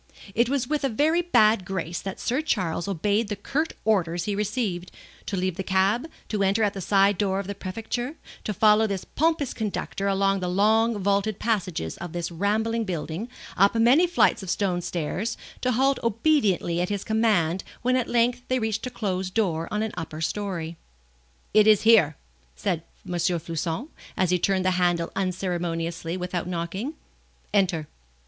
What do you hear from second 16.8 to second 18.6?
at his command when at length they